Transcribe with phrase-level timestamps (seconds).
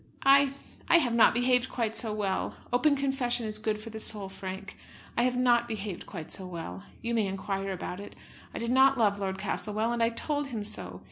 [0.25, 0.53] I
[0.89, 2.55] I have not behaved quite so well.
[2.73, 4.29] Open confession is good for the soul.
[4.29, 4.75] Frank,
[5.15, 6.85] I have not behaved quite so well.
[7.03, 8.15] You may inquire about it.
[8.51, 10.99] I did not love Lord Castlewell, and I told him so.